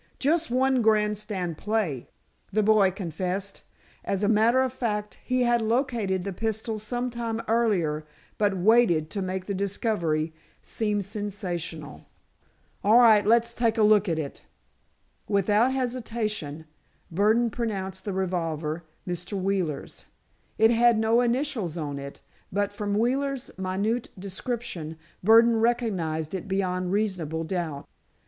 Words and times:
"Just 0.17 0.49
one 0.49 0.81
grandstand 0.81 1.59
play," 1.59 2.09
the 2.51 2.63
boy 2.63 2.89
confessed. 2.89 3.61
As 4.03 4.23
a 4.23 4.27
matter 4.27 4.63
of 4.63 4.73
fact, 4.73 5.19
he 5.23 5.43
had 5.43 5.61
located 5.61 6.23
the 6.23 6.33
pistol 6.33 6.79
sometime 6.79 7.39
earlier, 7.47 8.07
but 8.39 8.57
waited 8.57 9.11
to 9.11 9.21
make 9.21 9.45
the 9.45 9.53
discovery 9.53 10.33
seem 10.63 11.03
sensational. 11.03 12.07
"All 12.83 12.97
right; 12.97 13.23
let's 13.23 13.53
take 13.53 13.77
a 13.77 13.83
look 13.83 14.09
at 14.09 14.17
it." 14.17 14.43
Without 15.27 15.71
hesitation, 15.71 16.65
Burdon 17.11 17.51
pronounced 17.51 18.03
the 18.03 18.11
revolver 18.13 18.83
Mr. 19.07 19.33
Wheeler's. 19.39 20.05
It 20.57 20.71
had 20.71 20.97
no 20.97 21.21
initials 21.21 21.77
on 21.77 21.99
it, 21.99 22.21
but 22.51 22.73
from 22.73 22.97
Wheeler's 22.97 23.51
minute 23.55 24.09
description, 24.17 24.97
Burdon 25.23 25.57
recognized 25.61 26.33
it 26.33 26.47
beyond 26.47 26.91
reasonable 26.91 27.43
doubt. 27.43 27.85